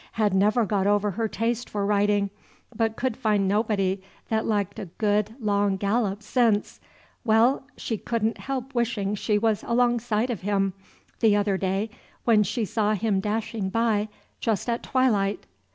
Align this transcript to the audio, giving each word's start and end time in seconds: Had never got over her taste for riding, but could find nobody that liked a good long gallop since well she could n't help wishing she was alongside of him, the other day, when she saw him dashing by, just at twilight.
Had 0.13 0.33
never 0.33 0.65
got 0.65 0.87
over 0.87 1.11
her 1.11 1.27
taste 1.27 1.69
for 1.69 1.85
riding, 1.85 2.31
but 2.75 2.95
could 2.95 3.15
find 3.15 3.47
nobody 3.47 4.01
that 4.29 4.47
liked 4.47 4.79
a 4.79 4.85
good 4.85 5.35
long 5.39 5.77
gallop 5.77 6.23
since 6.23 6.79
well 7.23 7.67
she 7.77 7.99
could 7.99 8.25
n't 8.25 8.39
help 8.39 8.73
wishing 8.73 9.13
she 9.13 9.37
was 9.37 9.61
alongside 9.61 10.31
of 10.31 10.41
him, 10.41 10.73
the 11.19 11.35
other 11.35 11.55
day, 11.55 11.91
when 12.25 12.41
she 12.41 12.65
saw 12.65 12.95
him 12.95 13.19
dashing 13.19 13.69
by, 13.69 14.09
just 14.39 14.67
at 14.67 14.81
twilight. 14.81 15.45